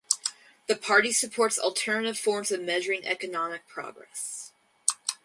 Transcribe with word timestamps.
The 0.65 0.75
party 0.75 1.11
supports 1.13 1.59
alternative 1.59 2.17
forms 2.17 2.49
of 2.51 2.59
measuring 2.59 3.05
economic 3.05 3.67
progress. 3.67 4.51